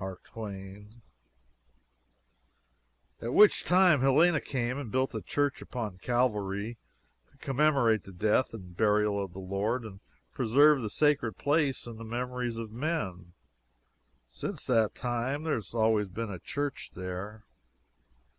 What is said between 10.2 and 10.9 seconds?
preserve the